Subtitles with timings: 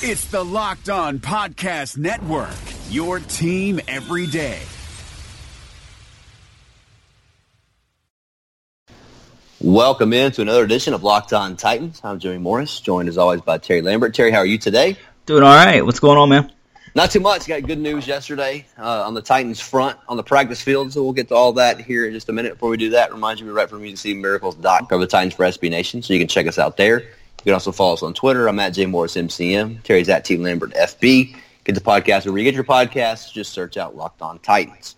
[0.00, 2.54] It's the Locked On Podcast Network,
[2.88, 4.60] your team every day.
[9.60, 12.00] Welcome in to another edition of Locked On Titans.
[12.04, 14.14] I'm Jimmy Morris, joined as always by Terry Lambert.
[14.14, 14.96] Terry, how are you today?
[15.26, 15.84] Doing all right.
[15.84, 16.52] What's going on, man?
[16.94, 17.48] Not too much.
[17.48, 21.12] Got good news yesterday uh, on the Titans front on the practice field, so we'll
[21.12, 22.52] get to all that here in just a minute.
[22.52, 25.70] Before we do that, remind you we write for MusicCityMiracles.com cover the Titans for SB
[25.70, 27.02] Nation, so you can check us out there.
[27.38, 28.48] You can also follow us on Twitter.
[28.48, 29.82] I'm at J Morris MCM.
[29.84, 31.36] Terry's at T Lambert FB.
[31.62, 33.32] Get the podcast where you get your podcasts.
[33.32, 34.96] Just search out Locked On Titans.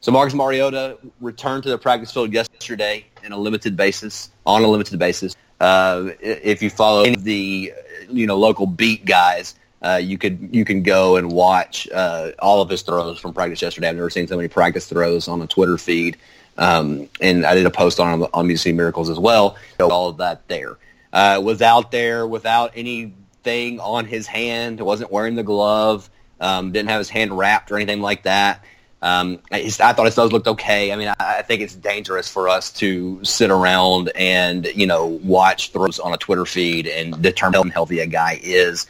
[0.00, 4.68] So Marcus Mariota returned to the practice field yesterday in a limited basis, on a
[4.68, 5.36] limited basis.
[5.60, 7.72] Uh, if you follow any of the
[8.08, 12.62] you know local beat guys, uh, you could you can go and watch uh, all
[12.62, 13.90] of his throws from practice yesterday.
[13.90, 16.16] I've never seen so many practice throws on a Twitter feed,
[16.56, 19.56] um, and I did a post on on Music Miracles as well.
[19.78, 20.78] All of that there
[21.12, 24.80] uh, was out there without anything on his hand.
[24.80, 26.10] wasn't wearing the glove.
[26.40, 28.62] Um, didn't have his hand wrapped or anything like that.
[29.02, 30.90] Um, I, I, thought his throws looked okay.
[30.90, 35.06] I mean, I, I, think it's dangerous for us to sit around and you know
[35.22, 38.86] watch throws on a Twitter feed and determine how healthy a guy is.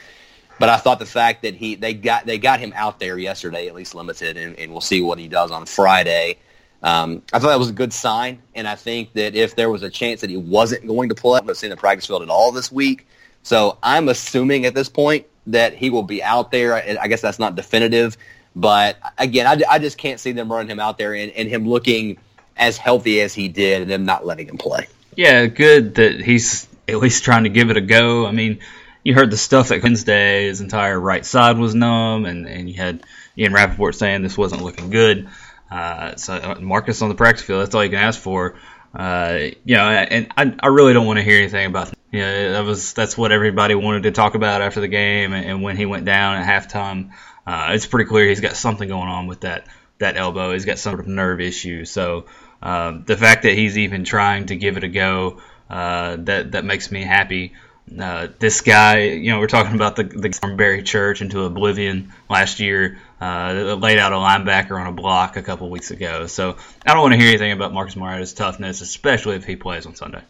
[0.58, 3.67] But I thought the fact that he they got they got him out there yesterday,
[3.67, 6.39] at least limited, and, and we'll see what he does on Friday.
[6.87, 9.83] Um, I thought that was a good sign, and I think that if there was
[9.83, 12.23] a chance that he wasn't going to play, I would have seen the practice field
[12.23, 13.09] at all this week.
[13.42, 16.75] So I'm assuming at this point that he will be out there.
[16.75, 18.17] I guess that's not definitive,
[18.55, 21.69] but again, I, I just can't see them running him out there and, and him
[21.69, 22.19] looking
[22.57, 24.87] as healthy as he did, and them not letting him play.
[25.17, 28.27] Yeah, good that he's at least trying to give it a go.
[28.27, 28.61] I mean,
[29.03, 32.77] you heard the stuff at Wednesday, his entire right side was numb, and, and you
[32.77, 33.03] had
[33.37, 35.29] Ian Rapoport saying this wasn't looking good.
[35.70, 38.56] Uh, so uh, Marcus on the practice field, that's all you can ask for.
[38.95, 41.92] Uh, you know, and I, I really don't want to hear anything about.
[42.12, 45.45] You know, that was that's what everybody wanted to talk about after the game, and,
[45.45, 47.11] and when he went down at halftime,
[47.47, 49.67] uh, it's pretty clear he's got something going on with that
[49.98, 50.53] that elbow.
[50.53, 51.84] He's got some sort of nerve issue.
[51.84, 52.27] So
[52.62, 56.64] um, the fact that he's even trying to give it a go, uh, that that
[56.64, 57.52] makes me happy.
[58.01, 62.61] Uh, this guy, you know, we're talking about the the Barry Church into oblivion last
[62.61, 62.98] year.
[63.21, 66.27] Uh, laid out a linebacker on a block a couple weeks ago.
[66.27, 69.87] So I don't want to hear anything about Marcus Mariota's toughness, especially if he plays
[69.87, 70.21] on Sunday.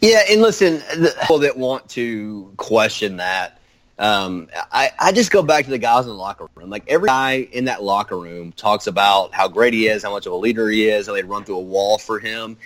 [0.00, 3.58] Yeah, and listen, the people that want to question that,
[3.98, 6.70] um, I, I just go back to the guys in the locker room.
[6.70, 10.26] Like every guy in that locker room talks about how great he is, how much
[10.26, 12.56] of a leader he is, how they'd run through a wall for him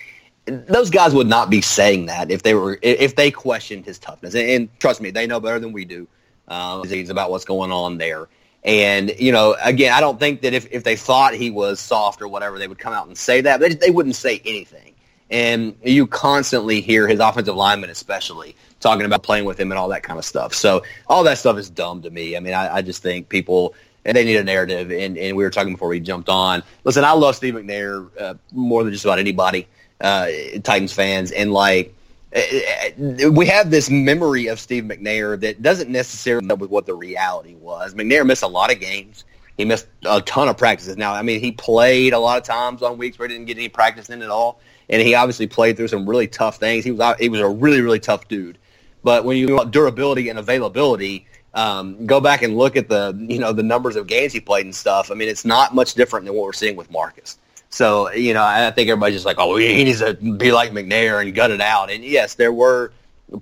[0.49, 4.35] those guys would not be saying that if they were if they questioned his toughness.
[4.35, 6.09] And, and trust me, they know better than we do.
[6.47, 8.27] Uh, about what's going on there.
[8.69, 12.21] And you know, again, I don't think that if, if they thought he was soft
[12.21, 13.61] or whatever, they would come out and say that.
[13.61, 14.95] They, they wouldn't say anything.
[15.31, 19.89] And you constantly hear his offensive lineman, especially talking about playing with him and all
[19.89, 20.53] that kind of stuff.
[20.53, 22.37] So all that stuff is dumb to me.
[22.37, 23.75] I mean, I, I just think people
[24.05, 24.91] and they need a narrative.
[24.91, 26.63] And, and we were talking before we jumped on.
[26.85, 29.67] Listen, I love Steve McNair uh, more than just about anybody
[30.01, 30.29] uh,
[30.63, 31.95] Titans fans, and like
[32.37, 37.95] we have this memory of Steve McNair that doesn't necessarily know what the reality was.
[37.95, 39.25] McNair missed a lot of games.
[39.57, 40.97] He missed a ton of practices.
[40.97, 43.57] Now, I mean, he played a lot of times on weeks where he didn't get
[43.57, 46.85] any practice in at all, and he obviously played through some really tough things.
[46.85, 48.59] He was he was a really really tough dude.
[49.03, 53.39] But when you want durability and availability, um, go back and look at the you
[53.39, 55.11] know the numbers of games he played and stuff.
[55.11, 57.39] I mean, it's not much different than what we're seeing with Marcus.
[57.71, 61.21] So, you know, I think everybody's just like, oh, he needs to be like McNair
[61.21, 61.91] and gut it out.
[61.91, 62.93] And yes, there were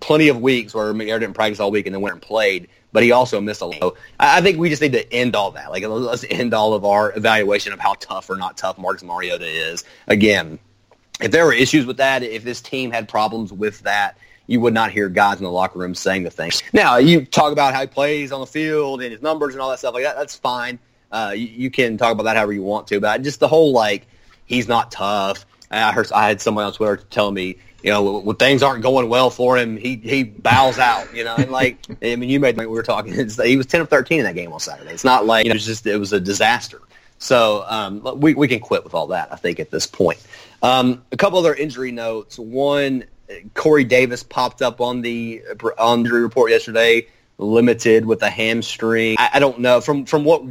[0.00, 3.02] plenty of weeks where McNair didn't practice all week and then went and played, but
[3.02, 3.94] he also missed a lot.
[4.18, 5.70] I think we just need to end all that.
[5.70, 9.46] Like, let's end all of our evaluation of how tough or not tough Marcus Mariota
[9.46, 9.84] is.
[10.08, 10.58] Again,
[11.20, 14.74] if there were issues with that, if this team had problems with that, you would
[14.74, 16.62] not hear guys in the locker room saying the things.
[16.72, 19.70] Now, you talk about how he plays on the field and his numbers and all
[19.70, 20.16] that stuff like that.
[20.16, 20.78] That's fine.
[21.10, 23.72] Uh, you, you, can talk about that however you want to, but just the whole
[23.72, 24.06] like
[24.46, 25.44] he's not tough.
[25.70, 29.08] I heard I had someone on Twitter tell me, you know, when things aren't going
[29.08, 31.12] well for him, he he bows out.
[31.14, 33.12] You know, and like I mean, you made we were talking.
[33.12, 34.92] he was ten of thirteen in that game on Saturday.
[34.92, 36.80] It's not like you know, it was just it was a disaster.
[37.18, 39.32] So um, we we can quit with all that.
[39.32, 40.24] I think at this point.
[40.62, 42.38] Um, a couple other injury notes.
[42.38, 43.04] One,
[43.54, 45.42] Corey Davis popped up on the
[45.78, 47.06] on the report yesterday,
[47.38, 49.16] limited with a hamstring.
[49.18, 50.42] I, I don't know from from what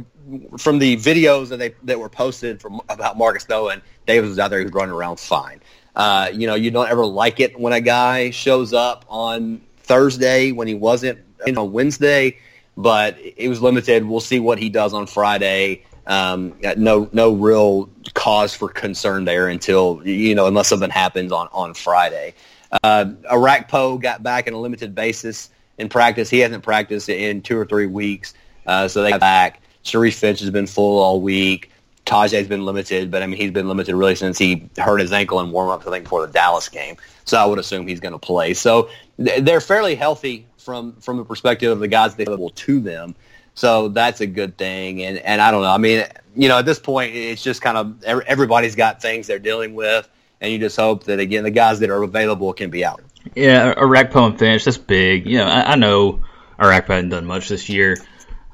[0.58, 4.50] from the videos that they that were posted from about Marcus Noah Davis was out
[4.50, 5.60] there, he was running around fine.
[5.94, 10.52] Uh, you know, you don't ever like it when a guy shows up on Thursday
[10.52, 12.36] when he wasn't you know, on Wednesday,
[12.76, 14.04] but it was limited.
[14.04, 15.84] We'll see what he does on Friday.
[16.06, 21.48] Um, no, no real cause for concern there until you know, unless something happens on
[21.52, 22.34] on Friday.
[22.82, 26.30] Uh, got back on a limited basis in practice.
[26.30, 28.34] He hasn't practiced in two or three weeks,
[28.66, 29.62] uh, so they got back.
[29.86, 31.70] Sharif Finch has been full all week.
[32.04, 35.40] Tajae's been limited, but I mean he's been limited really since he hurt his ankle
[35.40, 36.96] in warm-ups, I think, before the Dallas game.
[37.24, 38.54] So I would assume he's going to play.
[38.54, 38.88] So
[39.18, 43.14] they're fairly healthy from from the perspective of the guys they available to them.
[43.54, 45.02] So that's a good thing.
[45.02, 45.70] And and I don't know.
[45.70, 46.04] I mean,
[46.36, 50.08] you know, at this point, it's just kind of everybody's got things they're dealing with,
[50.40, 53.02] and you just hope that again the guys that are available can be out.
[53.34, 55.26] Yeah, Orakpo and Finch, that's big.
[55.26, 56.22] You know, I, I know
[56.60, 57.96] Orakpo hasn't done much this year,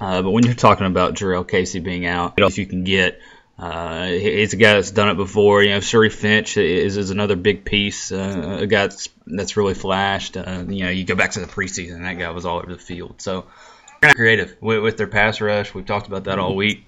[0.02, 3.20] uh, but when you're talking about Jurrell Casey being out, if you can get
[3.58, 5.62] uh, he's a guy that's done it before.
[5.62, 8.10] You know, Sharif Finch is, is another big piece.
[8.10, 10.36] Uh, a guy that's, that's really flashed.
[10.36, 12.78] Uh, you know, you go back to the preseason, that guy was all over the
[12.78, 13.22] field.
[13.22, 13.42] So,
[14.00, 15.74] kind of creative with, with, their pass rush.
[15.74, 16.86] We've talked about that all week.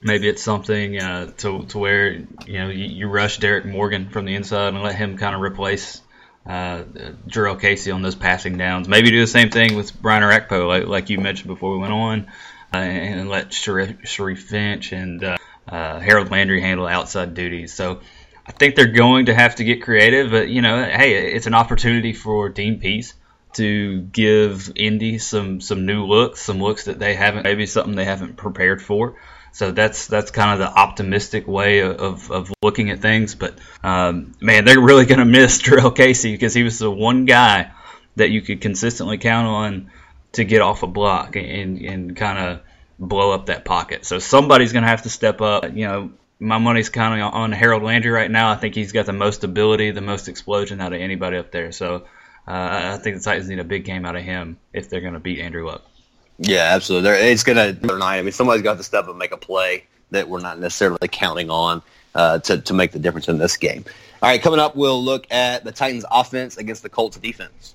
[0.00, 4.24] Maybe it's something uh, to, to where you know you, you, rush Derrick Morgan from
[4.24, 6.00] the inside and let him kind of replace
[6.46, 6.84] uh,
[7.26, 8.88] Jurrell Casey on those passing downs.
[8.88, 11.92] Maybe do the same thing with Brian Orakpo, like, like you mentioned before we went
[11.92, 12.28] on,
[12.72, 15.36] and let Sharif, Finch and uh,
[15.68, 17.72] uh, Harold Landry handle outside duties.
[17.72, 18.00] So
[18.46, 20.30] I think they're going to have to get creative.
[20.30, 23.14] But you know, hey, it's an opportunity for Dean Pees
[23.54, 28.04] to give Indy some some new looks, some looks that they haven't, maybe something they
[28.04, 29.16] haven't prepared for.
[29.52, 33.34] So that's that's kind of the optimistic way of, of looking at things.
[33.34, 37.24] But um, man, they're really going to miss Jurrell Casey because he was the one
[37.24, 37.72] guy
[38.16, 39.90] that you could consistently count on
[40.36, 42.60] to get off a block and and kind of
[42.98, 44.04] blow up that pocket.
[44.04, 45.64] So somebody's going to have to step up.
[45.64, 48.50] You know, my money's kind of on Harold Landry right now.
[48.50, 51.72] I think he's got the most ability, the most explosion out of anybody up there.
[51.72, 52.06] So
[52.48, 55.14] uh, I think the Titans need a big game out of him if they're going
[55.14, 55.82] to beat Andrew Luck.
[56.38, 57.10] Yeah, absolutely.
[57.10, 58.18] They're, it's going to tonight.
[58.18, 61.08] I mean, somebody's got to step up and make a play that we're not necessarily
[61.08, 61.82] counting on
[62.14, 63.84] uh, to to make the difference in this game.
[64.22, 67.74] All right, coming up, we'll look at the Titans' offense against the Colts' defense.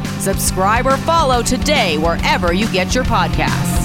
[0.21, 3.81] Subscribe or follow today wherever you get your podcasts.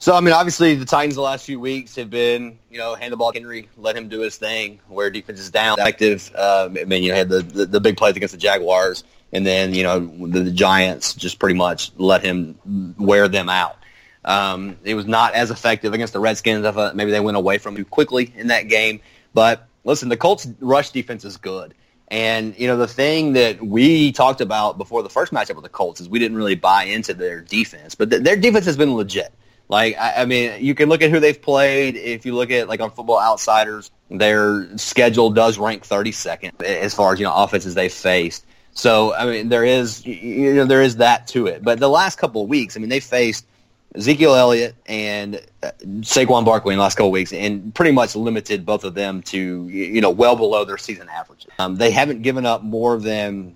[0.00, 3.12] So, I mean, obviously the Titans the last few weeks have been, you know, hand
[3.12, 6.28] the ball Henry, let him do his thing, where defense is down, active.
[6.34, 9.46] Um, I mean, you know, had the, the, the big plays against the Jaguars, and
[9.46, 13.76] then, you know, the, the Giants just pretty much let him wear them out.
[14.24, 16.66] Um, it was not as effective against the Redskins.
[16.66, 19.00] I thought maybe they went away from too quickly in that game.
[19.34, 21.74] But listen, the Colts' rush defense is good.
[22.12, 25.70] And, you know, the thing that we talked about before the first matchup with the
[25.70, 27.94] Colts is we didn't really buy into their defense.
[27.94, 29.32] But th- their defense has been legit.
[29.70, 31.96] Like, I, I mean, you can look at who they've played.
[31.96, 37.14] If you look at, like, on Football Outsiders, their schedule does rank 32nd as far
[37.14, 38.44] as, you know, offenses they've faced.
[38.74, 41.62] So, I mean, there is, you know, there is that to it.
[41.64, 43.46] But the last couple of weeks, I mean, they faced
[43.94, 45.70] Ezekiel Elliott and uh,
[46.00, 49.68] Saquon Barkley in the last couple weeks, and pretty much limited both of them to
[49.68, 51.50] you know well below their season averages.
[51.58, 53.54] Um, they haven't given up more than,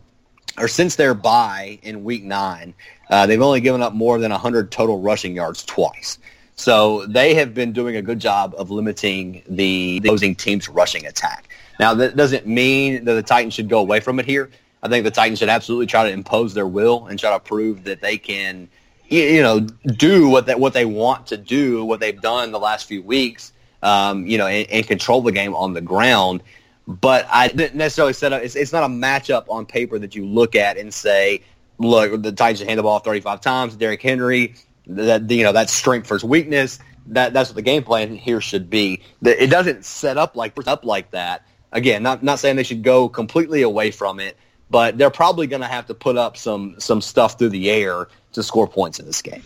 [0.58, 2.74] or since their bye in Week Nine,
[3.08, 6.18] uh, they've only given up more than 100 total rushing yards twice.
[6.56, 11.48] So they have been doing a good job of limiting the opposing team's rushing attack.
[11.78, 14.50] Now that doesn't mean that the Titans should go away from it here.
[14.82, 17.84] I think the Titans should absolutely try to impose their will and try to prove
[17.84, 18.68] that they can
[19.08, 22.86] you know, do what that what they want to do, what they've done the last
[22.86, 26.42] few weeks, um, you know, and, and, control the game on the ground.
[26.88, 28.42] But I didn't necessarily set up.
[28.42, 31.42] It's, it's not a matchup on paper that you look at and say,
[31.78, 33.76] look, the Titans hand the ball 35 times.
[33.76, 34.54] Derrick Henry,
[34.86, 36.78] that you know, that's strength versus weakness.
[37.08, 39.02] That that's what the game plan here should be.
[39.22, 41.46] It doesn't set up like up like that.
[41.72, 44.36] Again, not not saying they should go completely away from it,
[44.70, 48.08] but they're probably going to have to put up some some stuff through the air
[48.32, 49.42] to score points in this game.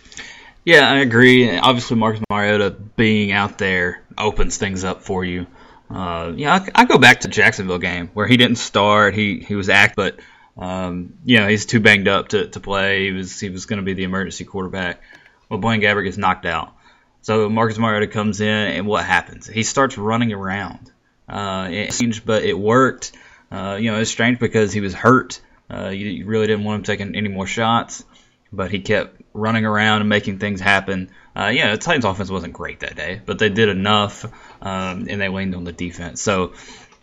[0.65, 1.59] Yeah, I agree.
[1.59, 5.47] Obviously, Marcus Mariota being out there opens things up for you.
[5.89, 9.15] Uh, yeah, I, I, go back to Jacksonville game where he didn't start.
[9.15, 10.21] He he was act, but
[10.57, 13.07] um, you know he's too banged up to, to play.
[13.07, 15.03] He was he was going to be the emergency quarterback.
[15.49, 16.75] Well, Blaine Gabbert gets knocked out.
[17.23, 19.47] So Marcus Mariota comes in, and what happens?
[19.47, 20.93] He starts running around.
[21.29, 23.13] Uh, it but it worked.
[23.51, 25.41] Uh, you know, it's strange because he was hurt.
[25.73, 28.05] Uh, you, you really didn't want him taking any more shots,
[28.53, 31.11] but he kept running around and making things happen.
[31.35, 34.25] Uh, yeah, the Titans' offense wasn't great that day, but they did enough,
[34.63, 36.21] um, and they leaned on the defense.
[36.21, 36.55] So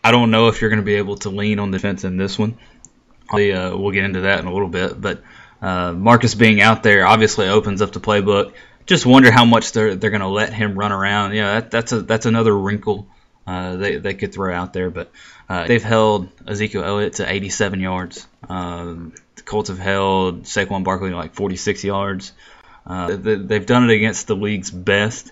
[0.03, 2.37] I don't know if you're going to be able to lean on defense in this
[2.37, 2.57] one.
[3.29, 3.37] Uh,
[3.73, 5.21] we'll get into that in a little bit, but
[5.61, 8.53] uh, Marcus being out there obviously opens up the playbook.
[8.85, 11.33] Just wonder how much they're they're going to let him run around.
[11.33, 13.07] Yeah, that, that's a that's another wrinkle
[13.47, 15.09] uh, they they could throw out there, but
[15.49, 18.27] uh, they've held Ezekiel Elliott to 87 yards.
[18.49, 22.33] Um, the Colts have held Saquon Barkley to like 46 yards.
[22.85, 25.31] Uh, they've done it against the league's best.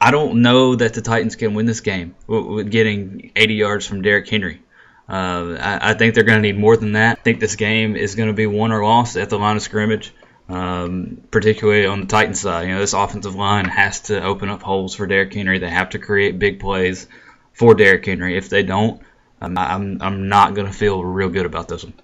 [0.00, 4.02] I don't know that the Titans can win this game with getting 80 yards from
[4.02, 4.62] Derrick Henry.
[5.08, 7.18] Uh, I, I, think they're going to need more than that.
[7.18, 9.62] I think this game is going to be won or lost at the line of
[9.62, 10.12] scrimmage,
[10.48, 12.68] um, particularly on the Titans side.
[12.68, 15.58] You know, this offensive line has to open up holes for Derrick Henry.
[15.58, 17.06] They have to create big plays
[17.52, 18.36] for Derrick Henry.
[18.36, 19.02] If they don't,
[19.40, 21.94] I'm I'm, I'm not going to feel real good about this one.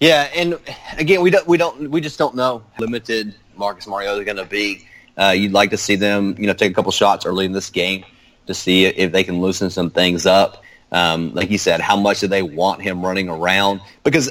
[0.00, 0.58] Yeah, and
[0.98, 4.44] again, we don't we don't we just don't know limited Marcus Mariota is going to
[4.44, 4.86] be.
[5.18, 7.70] Uh, you'd like to see them, you know, take a couple shots early in this
[7.70, 8.04] game
[8.46, 10.62] to see if they can loosen some things up.
[10.96, 13.82] Um, like you said, how much do they want him running around?
[14.02, 14.30] Because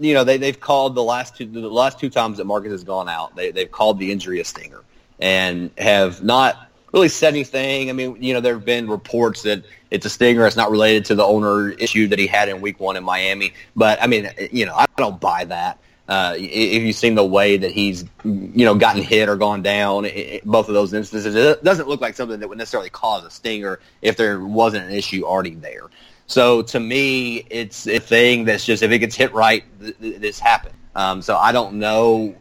[0.00, 2.84] you know they they've called the last two the last two times that Marcus has
[2.84, 4.80] gone out, they they've called the injury a stinger
[5.20, 7.90] and have not really said anything.
[7.90, 10.46] I mean, you know, there have been reports that it's a stinger.
[10.46, 13.52] It's not related to the owner issue that he had in Week One in Miami.
[13.74, 15.78] But I mean, you know, I don't buy that.
[16.08, 20.04] Uh, if you've seen the way that he's, you know, gotten hit or gone down,
[20.04, 23.30] it, both of those instances, it doesn't look like something that would necessarily cause a
[23.30, 25.90] stinger if there wasn't an issue already there.
[26.26, 30.20] So to me, it's a thing that's just if it gets hit right, th- th-
[30.20, 30.74] this happened.
[30.94, 32.34] Um, so I don't know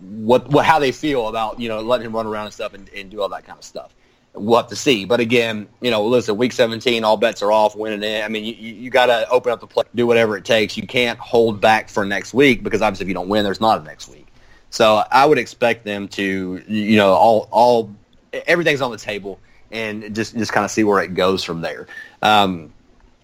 [0.00, 2.88] what, what how they feel about you know letting him run around and stuff and,
[2.90, 3.94] and do all that kind of stuff
[4.34, 5.04] we'll have to see.
[5.04, 8.24] But again, you know, listen, week 17, all bets are off, winning it.
[8.24, 10.76] I mean, you, you got to open up the play, do whatever it takes.
[10.76, 13.80] You can't hold back for next week because obviously if you don't win, there's not
[13.80, 14.26] a next week.
[14.70, 17.94] So I would expect them to, you know, all, all,
[18.32, 19.38] everything's on the table
[19.70, 21.86] and just, just kind of see where it goes from there.
[22.22, 22.72] Um,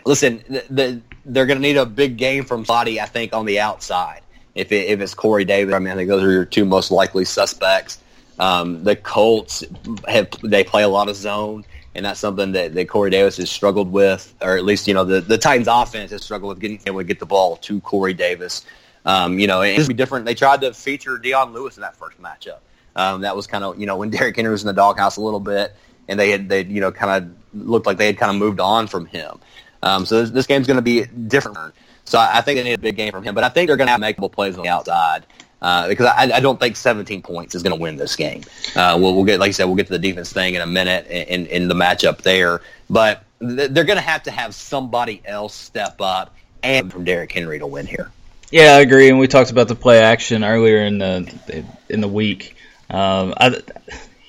[0.09, 3.45] listen, the, the, they're going to need a big game from Body, I think, on
[3.45, 4.23] the outside.
[4.55, 6.91] If, it, if it's Corey Davis, I mean, I think those are your two most
[6.91, 8.01] likely suspects.
[8.39, 9.65] Um, the Colts
[10.07, 13.51] have they play a lot of zone, and that's something that, that Corey Davis has
[13.51, 16.81] struggled with, or at least you know the, the Titans offense has struggled with getting
[16.87, 18.65] able to get the ball to Corey Davis.
[19.05, 20.25] Um, you know, it's be different.
[20.25, 22.61] They tried to feature Dion Lewis in that first matchup.
[22.95, 25.21] Um, that was kind of you know when Derrick Henry was in the doghouse a
[25.21, 25.75] little bit,
[26.07, 28.61] and they had they you know kind of looked like they had kind of moved
[28.61, 29.41] on from him.
[29.83, 31.75] Um, so this, this game's going to be different.
[32.05, 33.77] So I, I think they need a big game from him, but I think they're
[33.77, 35.27] going to have makeable plays on the outside
[35.61, 38.43] uh, because I, I, don't think 17 points is going to win this game.
[38.77, 40.67] Uh, we'll, we'll, get, like I said, we'll get to the defense thing in a
[40.67, 42.61] minute in, in the matchup there.
[42.89, 47.33] But th- they're going to have to have somebody else step up and from Derrick
[47.33, 48.11] Henry to win here.
[48.51, 49.11] Yeah, I agree.
[49.11, 52.57] And we talked about the play action earlier in the in the week.
[52.89, 53.61] Um, I,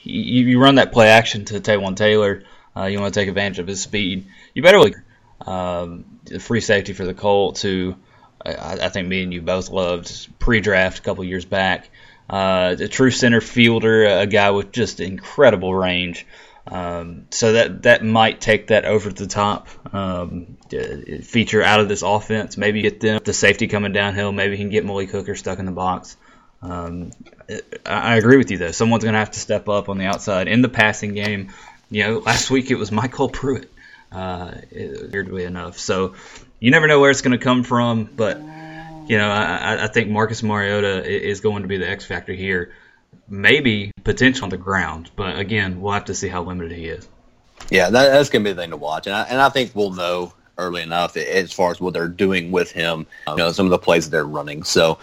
[0.03, 2.43] you, you, run that play action to Taywan Taylor.
[2.75, 4.27] Uh, you want to take advantage of his speed.
[4.53, 4.95] You better look
[5.45, 7.95] um, the free safety for the Colts who–
[8.45, 11.89] I, I think me and you both loved pre-draft a couple years back.
[12.29, 16.27] Uh, a true center fielder, a guy with just incredible range.
[16.67, 20.57] Um, so that that might take that over the top um,
[21.23, 22.57] feature out of this offense.
[22.57, 24.31] Maybe get them the safety coming downhill.
[24.31, 26.15] Maybe can get Malik Hooker stuck in the box.
[26.61, 27.11] Um,
[27.85, 28.71] I agree with you though.
[28.71, 31.51] Someone's going to have to step up on the outside in the passing game.
[31.89, 33.71] You know, last week it was MyCole Pruitt.
[34.11, 36.15] Uh, weirdly enough, so
[36.59, 40.09] you never know where it's going to come from, but you know, I, I think
[40.09, 42.73] Marcus Mariota is going to be the X factor here.
[43.27, 47.07] Maybe potential on the ground, but again, we'll have to see how limited he is.
[47.69, 49.75] Yeah, that, that's going to be the thing to watch, and I, and I think
[49.75, 53.05] we'll know early enough as far as what they're doing with him.
[53.27, 54.63] You know, some of the plays that they're running.
[54.63, 54.97] So,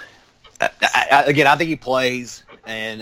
[0.60, 3.00] I, again, I think he plays, and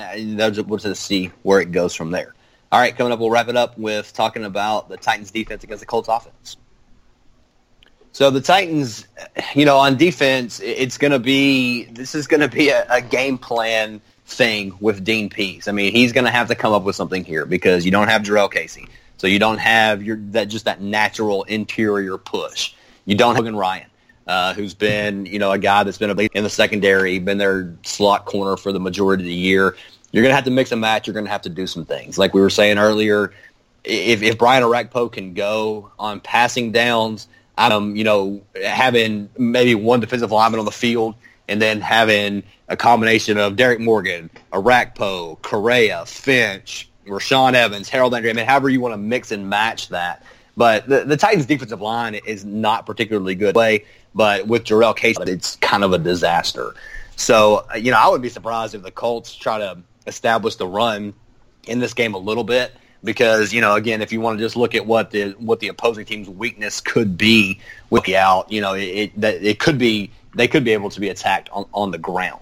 [0.69, 2.34] we'll just see where it goes from there.
[2.75, 5.79] All right, coming up, we'll wrap it up with talking about the Titans' defense against
[5.79, 6.57] the Colts' offense.
[8.11, 9.07] So the Titans,
[9.55, 13.01] you know, on defense, it's going to be this is going to be a, a,
[13.01, 15.69] game plan thing with Dean Pees.
[15.69, 18.09] I mean, he's going to have to come up with something here because you don't
[18.09, 18.89] have Jurrell Casey,
[19.19, 22.75] so you don't have your that just that natural interior push.
[23.05, 23.87] You don't have Logan Ryan,
[24.27, 28.25] uh, who's been you know a guy that's been in the secondary, been their slot
[28.25, 29.77] corner for the majority of the year.
[30.15, 31.07] You're going to have to mix and match.
[31.07, 33.33] You're going to have to do some things, like we were saying earlier.
[33.83, 37.27] If, if Brian Orakpo can go on passing downs
[37.59, 41.15] um, you know, having maybe one defensive lineman on the field
[41.49, 48.31] and then having a combination of Derrick Morgan, Orakpo, Correa, Finch, Rashaan Evans, Harold Landry.
[48.31, 50.23] I mean, however you want to mix and match that.
[50.57, 53.85] But the, the Titans' defensive line is not particularly good play.
[54.15, 56.75] But with Jurrell Case, it's kind of a disaster.
[57.17, 61.15] So, you know, I would be surprised if the Colts try to establish the run
[61.67, 64.57] in this game a little bit because, you know, again, if you want to just
[64.57, 68.61] look at what the what the opposing team's weakness could be with the out, you
[68.61, 71.91] know, it, it, it could be they could be able to be attacked on, on
[71.91, 72.41] the ground.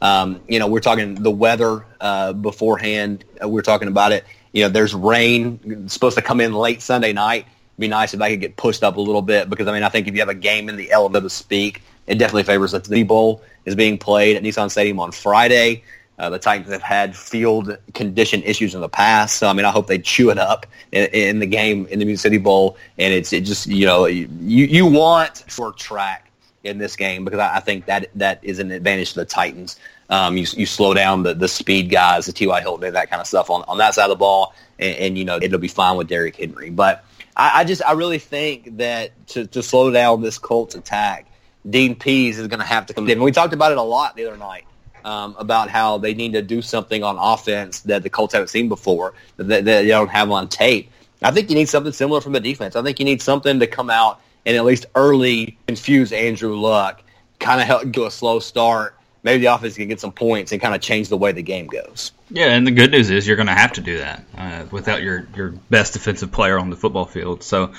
[0.00, 3.24] Um, you know, we're talking the weather uh, beforehand.
[3.42, 4.24] Uh, we're talking about it.
[4.52, 7.46] You know, there's rain it's supposed to come in late Sunday night.
[7.46, 9.82] It'd be nice if I could get pushed up a little bit because I mean
[9.82, 12.72] I think if you have a game in the element to speak, it definitely favors
[12.72, 15.82] the Bowl is being played at Nissan Stadium on Friday.
[16.18, 19.70] Uh, the Titans have had field condition issues in the past, so I mean, I
[19.70, 22.76] hope they chew it up in, in the game in the Music City Bowl.
[22.98, 26.30] And it's it just you know you you want short track
[26.62, 29.78] in this game because I, I think that that is an advantage to the Titans.
[30.10, 32.60] Um, you, you slow down the, the speed guys, the T.Y.
[32.60, 35.24] Hilton, that kind of stuff on, on that side of the ball, and, and you
[35.24, 36.70] know it'll be fine with Derrick Henry.
[36.70, 37.04] But
[37.36, 41.26] I, I just I really think that to, to slow down this Colts attack,
[41.68, 43.22] Dean Pees is going to have to come in.
[43.22, 44.64] We talked about it a lot the other night.
[45.04, 48.70] Um, about how they need to do something on offense that the Colts haven't seen
[48.70, 50.90] before, that, that they don't have on tape.
[51.22, 52.74] I think you need something similar from the defense.
[52.74, 57.02] I think you need something to come out and at least early confuse Andrew Luck,
[57.38, 58.96] kind of help do a slow start.
[59.22, 61.66] Maybe the offense can get some points and kind of change the way the game
[61.66, 62.12] goes.
[62.30, 65.02] Yeah, and the good news is you're going to have to do that uh, without
[65.02, 67.42] your, your best defensive player on the football field.
[67.42, 67.72] So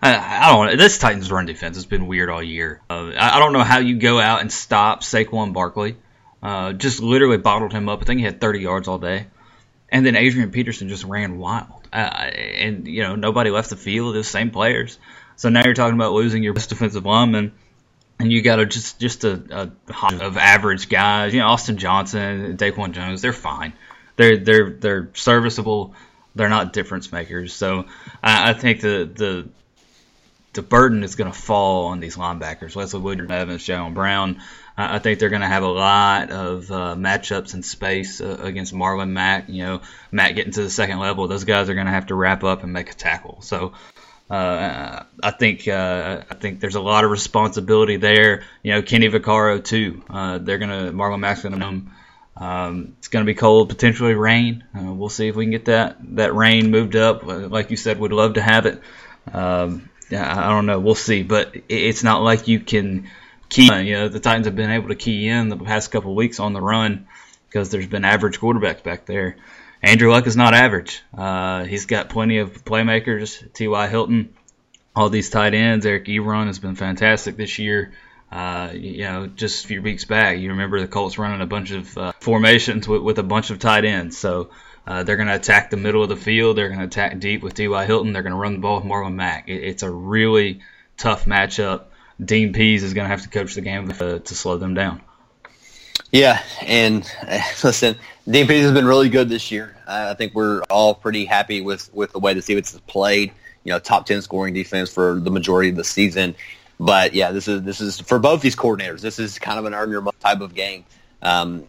[0.00, 0.78] I, don't.
[0.78, 2.80] This Titans run defense has been weird all year.
[2.88, 5.96] Uh, I, don't know how you go out and stop Saquon Barkley.
[6.42, 8.02] Uh, just literally bottled him up.
[8.02, 9.26] I think he had 30 yards all day,
[9.90, 11.88] and then Adrian Peterson just ran wild.
[11.92, 14.14] Uh, and you know nobody left the field.
[14.14, 14.98] The same players.
[15.36, 17.52] So now you're talking about losing your best defensive lineman,
[18.18, 21.32] and you got a, just just a, a of average guys.
[21.32, 23.22] You know Austin Johnson, Daquan Jones.
[23.22, 23.72] They're fine.
[24.16, 25.94] They're they're they're serviceable.
[26.34, 27.52] They're not difference makers.
[27.52, 27.86] So
[28.22, 29.48] I, I think the the
[30.54, 34.42] the burden is going to fall on these linebackers, Wesley Woodyard, Evans, Jayon Brown.
[34.76, 38.38] Uh, I think they're going to have a lot of uh, matchups in space uh,
[38.40, 39.48] against Marlon Mack.
[39.48, 39.80] You know,
[40.10, 42.62] Mack getting to the second level, those guys are going to have to wrap up
[42.62, 43.42] and make a tackle.
[43.42, 43.72] So
[44.30, 48.44] uh, I think uh, I think there's a lot of responsibility there.
[48.62, 50.02] You know, Kenny Vaccaro too.
[50.08, 51.82] Uh, they're going to Marlon Mack's to.
[52.34, 54.64] Um, it's going to be cold, potentially rain.
[54.74, 57.24] we'll see if we can get that that rain moved up.
[57.24, 58.80] like you said, we'd love to have it.
[59.30, 60.80] Um, I don't know.
[60.80, 61.22] We'll see.
[61.22, 63.10] But it's not like you can
[63.52, 63.72] key.
[63.82, 66.52] You know, the Titans have been able to key in the past couple weeks on
[66.52, 67.06] the run
[67.48, 69.36] because there's been average quarterbacks back there.
[69.82, 71.02] Andrew Luck is not average.
[71.16, 73.52] Uh, he's got plenty of playmakers.
[73.52, 73.88] T.Y.
[73.88, 74.34] Hilton,
[74.94, 75.84] all these tight ends.
[75.84, 77.92] Eric Ebron has been fantastic this year.
[78.30, 81.72] Uh, you know, just a few weeks back, you remember the Colts running a bunch
[81.72, 84.16] of uh, formations with, with a bunch of tight ends.
[84.16, 84.48] So
[84.86, 86.56] uh, they're going to attack the middle of the field.
[86.56, 87.84] They're going to attack deep with T.Y.
[87.84, 88.12] Hilton.
[88.12, 89.48] They're going to run the ball with Marlon Mack.
[89.48, 90.60] It, it's a really
[90.96, 91.84] tough matchup.
[92.24, 95.00] Dean Pees is going to have to coach the game to, to slow them down.
[96.10, 97.96] Yeah, and uh, listen,
[98.28, 99.76] Dean Pees has been really good this year.
[99.86, 103.32] Uh, I think we're all pretty happy with, with the way the defense has played.
[103.64, 106.34] You know, top ten scoring defense for the majority of the season.
[106.80, 109.02] But yeah, this is this is for both these coordinators.
[109.02, 110.84] This is kind of an earn your type of game
[111.22, 111.64] um,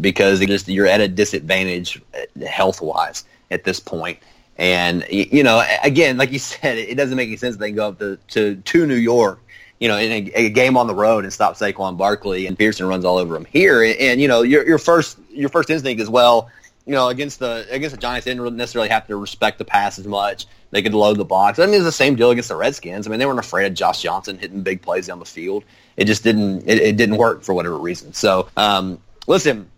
[0.00, 4.18] because just you're at a disadvantage uh, health wise at this point.
[4.58, 7.98] And you know, again, like you said, it doesn't make any sense they go up
[8.00, 9.40] to, to, to New York,
[9.80, 12.86] you know, in a, a, game on the road and stop Saquon Barkley and Pearson
[12.86, 13.82] runs all over him here.
[13.82, 16.50] And, and, you know, your your first your first instinct is well,
[16.86, 19.98] you know, against the against the Giants, they didn't necessarily have to respect the pass
[19.98, 20.46] as much.
[20.70, 21.58] They could load the box.
[21.58, 23.08] I mean, it's the same deal against the Redskins.
[23.08, 25.64] I mean, they weren't afraid of Josh Johnson hitting big plays down the field
[26.00, 28.14] it just didn't it, it didn't work for whatever reason.
[28.14, 29.70] So um, listen,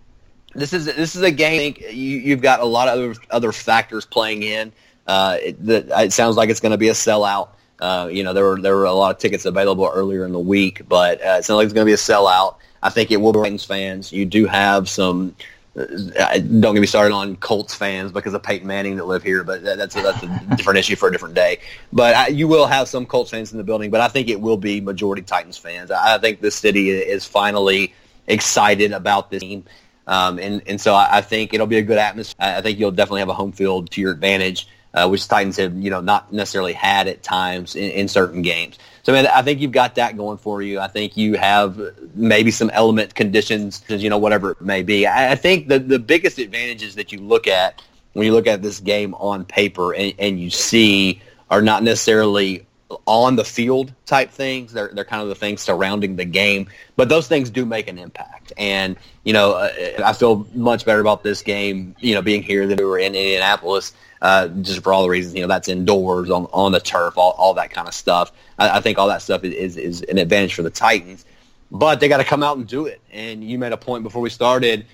[0.54, 1.74] this is this is a game.
[1.90, 4.72] You, have got a lot of other, other factors playing in.
[5.04, 7.48] Uh, it, the, it sounds like it's going to be a sellout.
[7.82, 10.38] Uh, you know, there were there were a lot of tickets available earlier in the
[10.38, 12.56] week, but uh, it sounds like it's going to be a sellout.
[12.80, 14.12] I think it will be Titans fans.
[14.12, 15.34] You do have some
[15.74, 19.42] uh, don't get me started on Colts fans because of Peyton Manning that live here,
[19.42, 21.58] but that's a, that's a different issue for a different day.
[21.92, 24.40] But I, you will have some Colts fans in the building, but I think it
[24.40, 25.90] will be majority Titans fans.
[25.90, 27.94] I, I think the city is finally
[28.26, 29.64] excited about this team,
[30.06, 32.36] um, and and so I, I, think it'll be a good atmosphere.
[32.38, 35.76] I think you'll definitely have a home field to your advantage, uh, which Titans have
[35.76, 38.78] you know not necessarily had at times in, in certain games.
[39.02, 40.78] So man, I think you've got that going for you.
[40.78, 41.80] I think you have
[42.14, 45.06] maybe some element conditions, you know, whatever it may be.
[45.06, 48.62] I, I think the the biggest advantages that you look at when you look at
[48.62, 52.66] this game on paper and, and you see are not necessarily
[53.06, 54.72] on the field type things.
[54.72, 57.98] They're they're kind of the things surrounding the game, but those things do make an
[57.98, 58.52] impact.
[58.56, 59.70] And you know, uh,
[60.04, 63.14] I feel much better about this game, you know, being here than we were in
[63.14, 63.92] Indianapolis.
[64.20, 67.32] Uh, just for all the reasons, you know, that's indoors on on the turf, all,
[67.32, 68.32] all that kind of stuff.
[68.58, 71.24] I, I think all that stuff is, is, is an advantage for the Titans,
[71.70, 73.00] but they got to come out and do it.
[73.12, 74.86] And you made a point before we started.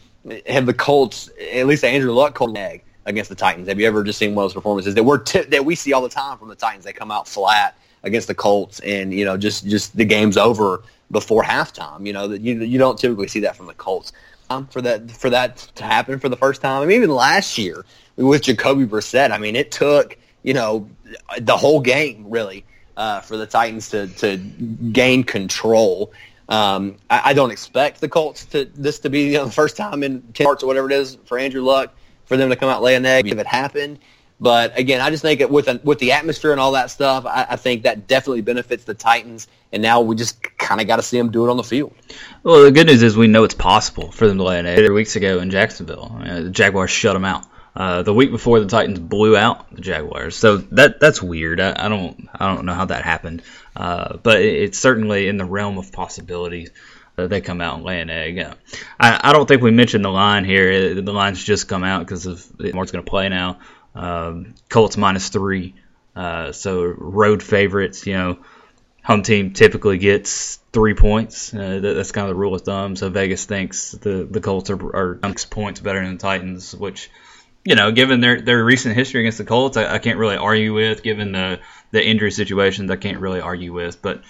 [0.46, 3.68] Have the Colts, at least Andrew Luck, cold egg against the Titans?
[3.68, 5.92] Have you ever just seen one of those performances that we're t- that we see
[5.92, 6.84] all the time from the Titans?
[6.84, 7.76] They come out flat
[8.08, 12.06] against the Colts, and you know, just just the game's over before halftime.
[12.06, 14.12] You know, that you you don't typically see that from the Colts.
[14.50, 17.58] Um, for that for that to happen for the first time, I mean, even last
[17.58, 17.84] year
[18.16, 20.88] with Jacoby Brissett, I mean, it took you know
[21.38, 22.64] the whole game really
[22.96, 26.12] uh, for the Titans to to gain control.
[26.48, 29.76] Um, I, I, don't expect the Colts to this to be you know, the first
[29.76, 31.94] time in ten parts or whatever it is for Andrew Luck
[32.24, 33.98] for them to come out lay an egg if it happened.
[34.40, 37.26] But again, I just think it, with a, with the atmosphere and all that stuff,
[37.26, 39.48] I, I think that definitely benefits the Titans.
[39.72, 41.92] And now we just kind of got to see them do it on the field.
[42.42, 44.78] Well, the good news is we know it's possible for them to lay an egg.
[44.78, 47.44] Three weeks ago in Jacksonville, uh, the Jaguars shut them out.
[47.74, 50.34] Uh, the week before, the Titans blew out the Jaguars.
[50.36, 51.60] So that that's weird.
[51.60, 53.42] I, I don't I don't know how that happened,
[53.76, 56.70] uh, but it, it's certainly in the realm of possibilities
[57.14, 58.38] that they come out and lay an egg.
[58.98, 60.94] I, I don't think we mentioned the line here.
[60.94, 62.26] The line's just come out because
[62.58, 63.58] Mark's going to play now.
[63.98, 65.74] Um, Colts minus three.
[66.14, 68.38] Uh, so road favorites, you know,
[69.02, 71.52] home team typically gets three points.
[71.52, 72.94] Uh, that, that's kind of the rule of thumb.
[72.94, 77.10] So Vegas thinks the the Colts are, are six points better than the Titans, which
[77.64, 80.72] you know, given their their recent history against the Colts, I, I can't really argue
[80.74, 81.02] with.
[81.02, 84.00] Given the the injury situations, I can't really argue with.
[84.00, 84.22] But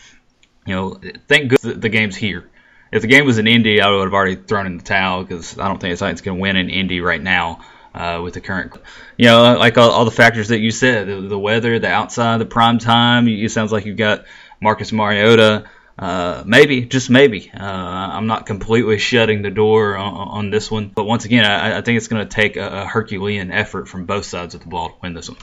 [0.66, 2.48] you know, thank good the, the game's here.
[2.90, 5.58] If the game was in Indy, I would have already thrown in the towel because
[5.58, 7.60] I don't think the Titans can win in Indy right now
[7.94, 8.72] uh, with the current,
[9.16, 12.38] you know, like all, all the factors that you said, the, the, weather, the outside,
[12.38, 13.28] the prime time.
[13.28, 14.24] It sounds like you've got
[14.60, 15.68] Marcus Mariota.
[15.98, 17.50] Uh, maybe, just maybe.
[17.52, 21.78] Uh, I'm not completely shutting the door on, on this one, but once again, I,
[21.78, 24.68] I think it's going to take a, a, Herculean effort from both sides of the
[24.68, 25.38] ball to win this one.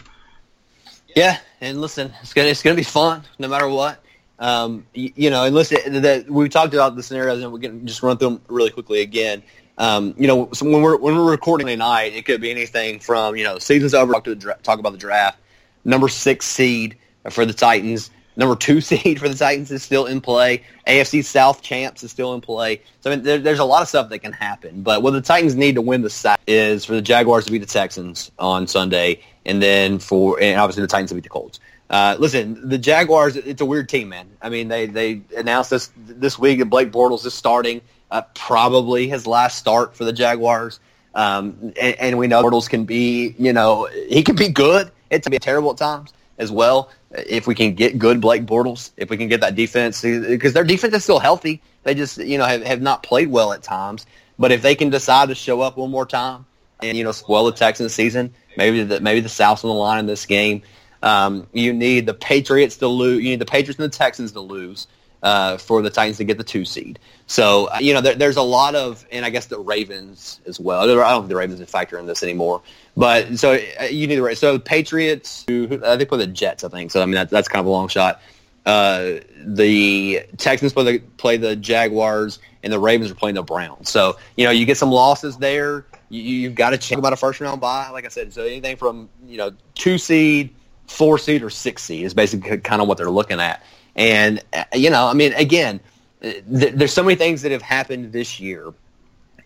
[1.14, 4.02] Yeah, and listen, it's gonna it's gonna be fun no matter what.
[4.38, 8.04] Um, you, you, know, and listen, we talked about the scenarios, and we can just
[8.04, 9.44] run through them really quickly again.
[9.78, 13.36] Um, you know, so when we're when we're recording tonight, it could be anything from
[13.36, 15.38] you know season's over, talk, to the, talk about the draft,
[15.84, 16.98] number six seed
[17.30, 21.62] for the Titans, number two seed for the Titans is still in play, AFC South
[21.62, 22.82] champs is still in play.
[23.02, 24.82] So I mean, there, there's a lot of stuff that can happen.
[24.82, 27.60] But what the Titans need to win the South is for the Jaguars to beat
[27.60, 31.60] the Texans on Sunday, and then for and obviously the Titans to beat the Colts.
[31.90, 34.28] Uh, listen, the Jaguars, it's a weird team, man.
[34.42, 39.08] I mean, they, they announced this this week that Blake Bortles is starting uh, probably
[39.08, 40.80] his last start for the Jaguars.
[41.14, 44.92] Um, and, and, we know Bortles can be, you know, he can be good.
[45.10, 46.90] It can be terrible at times as well.
[47.12, 50.66] If we can get good Blake Bortles, if we can get that defense, because their
[50.66, 51.62] defense is still healthy.
[51.84, 54.06] They just, you know, have, have not played well at times.
[54.38, 56.46] But if they can decide to show up one more time
[56.82, 60.00] and, you know, spoil the Texans season, maybe the, maybe the South's on the line
[60.00, 60.64] in this game.
[61.06, 63.24] Um, you need the Patriots to lose.
[63.24, 64.88] You need the Patriots and the Texans to lose
[65.22, 67.00] uh, for the Titans to get the two seed.
[67.28, 70.60] So uh, you know, there, there's a lot of, and I guess the Ravens as
[70.60, 70.82] well.
[70.82, 72.62] I don't think the Ravens is factor in this anymore.
[72.98, 75.46] But so uh, you need the so the Patriots.
[75.48, 76.92] Who, they play the Jets, I think.
[76.92, 78.20] So I mean, that, that's kind of a long shot.
[78.66, 83.92] Uh, the Texans play the, play the Jaguars, and the Ravens are playing the Browns.
[83.92, 85.86] So you know, you get some losses there.
[86.10, 88.34] You, you've got to check about a first round bye, like I said.
[88.34, 90.54] So anything from you know two seed,
[90.88, 93.64] four seed, or six seed is basically kind of what they're looking at.
[93.96, 95.80] And, uh, you know, I mean, again,
[96.22, 98.74] th- there's so many things that have happened this year.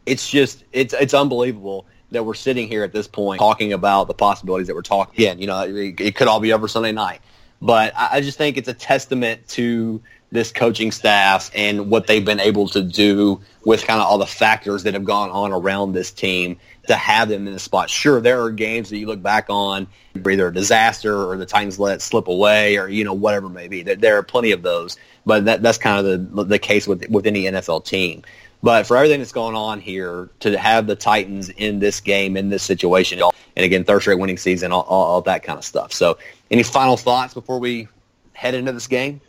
[0.06, 4.14] It's just, it's, it's unbelievable that we're sitting here at this point talking about the
[4.14, 5.14] possibilities that we're talking.
[5.14, 7.22] Again, you know, it, it could all be over Sunday night.
[7.62, 12.24] But I, I just think it's a testament to this coaching staff and what they've
[12.24, 15.94] been able to do with kind of all the factors that have gone on around
[15.94, 17.90] this team to have them in the spot.
[17.90, 21.80] Sure, there are games that you look back on, either a disaster or the Titans
[21.80, 23.82] let slip away or, you know, whatever it may be.
[23.82, 27.26] There, are plenty of those, but that, that's kind of the, the case with, with
[27.26, 28.24] any NFL team.
[28.62, 32.50] But for everything that's going on here, to have the Titans in this game, in
[32.50, 35.94] this situation, and again, third straight winning season, all, all, all that kind of stuff.
[35.94, 36.18] So
[36.52, 37.88] any final thoughts before we
[38.34, 39.22] head into this game?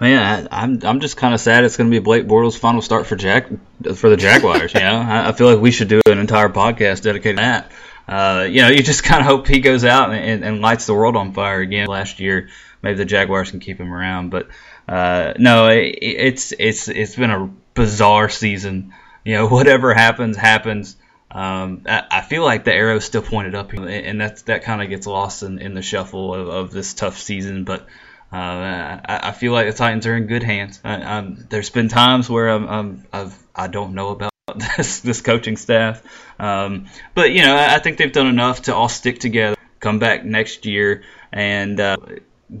[0.00, 3.06] Man, I'm I'm just kind of sad it's going to be Blake Bortles' final start
[3.06, 3.46] for Jack
[3.94, 4.74] for the Jaguars.
[4.74, 7.70] you know, I, I, feel like we should do an entire podcast dedicated to that.
[8.08, 10.94] Uh, you know, you just kind of hope he goes out and, and, lights the
[10.94, 11.86] world on fire again.
[11.86, 12.48] Last year,
[12.82, 14.48] maybe the Jaguars can keep him around, but
[14.88, 18.92] uh, no, it, it's it's it's been a bizarre season.
[19.24, 20.96] You know, whatever happens, happens.
[21.30, 24.88] Um, I, I, feel like the arrow's still pointed up, and that's that kind of
[24.88, 27.86] gets lost in, in the shuffle of, of this tough season, but.
[28.34, 30.80] Uh, I, I, feel like the Titans are in good hands.
[30.82, 34.32] I, there's been times where I'm, I'm I've, I don't know about
[34.76, 36.02] this this coaching staff,
[36.40, 40.00] um, but you know I, I think they've done enough to all stick together, come
[40.00, 41.96] back next year, and uh,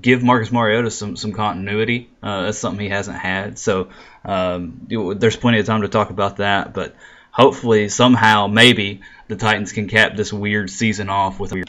[0.00, 2.08] give Marcus Mariota some some continuity.
[2.22, 3.58] Uh, that's something he hasn't had.
[3.58, 3.88] So
[4.24, 6.72] um, there's plenty of time to talk about that.
[6.72, 6.94] But
[7.32, 11.64] hopefully, somehow, maybe the Titans can cap this weird season off with a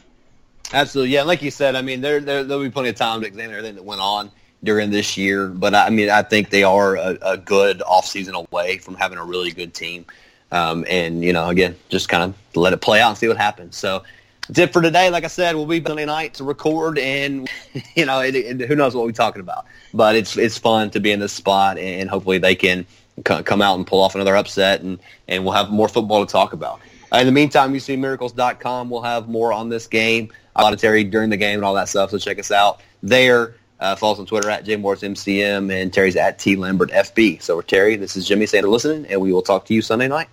[0.73, 1.23] Absolutely, yeah.
[1.23, 3.75] Like you said, I mean, there, there will be plenty of time to examine everything
[3.75, 4.31] that went on
[4.63, 5.47] during this year.
[5.47, 9.23] But I mean, I think they are a, a good offseason away from having a
[9.23, 10.05] really good team.
[10.51, 13.37] Um, and you know, again, just kind of let it play out and see what
[13.37, 13.77] happens.
[13.77, 14.03] So
[14.47, 15.09] that's it for today.
[15.09, 17.49] Like I said, we'll be Sunday night to record, and
[17.95, 19.65] you know, it, it, who knows what we're talking about.
[19.93, 22.85] But it's it's fun to be in this spot, and hopefully they can
[23.23, 26.53] come out and pull off another upset, and and we'll have more football to talk
[26.53, 26.79] about.
[27.15, 31.05] Uh, in the meantime, UCMiracles.com will have more on this game, a lot of Terry
[31.05, 32.09] during the game and all that stuff.
[32.11, 33.55] So check us out there.
[33.79, 37.41] Uh, follow us on Twitter at JMorrisMCM and Terry's at T Lambert FB.
[37.41, 40.09] So, we're Terry, this is Jimmy saying listening, and we will talk to you Sunday
[40.09, 40.27] night.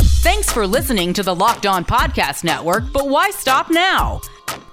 [0.00, 4.22] Thanks for listening to the Locked On Podcast Network, but why stop now?